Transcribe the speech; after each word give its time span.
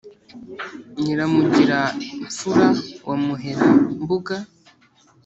nyiramugira-mfura 1.01 2.67
wa 3.07 3.15
muhera-mbuga 3.23 4.35